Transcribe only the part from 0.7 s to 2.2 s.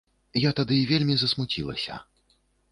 вельмі засмуцілася.